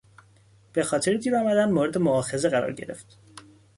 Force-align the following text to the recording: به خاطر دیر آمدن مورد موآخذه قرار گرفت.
به 0.73 0.83
خاطر 0.83 1.13
دیر 1.13 1.35
آمدن 1.37 1.71
مورد 1.71 1.97
موآخذه 1.97 2.49
قرار 2.49 2.73
گرفت. 2.73 3.19